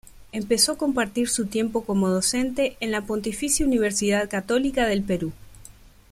[0.31, 5.31] Empezó a compartir su tiempo como docente en la Pontificia Universidad Católica del Perú.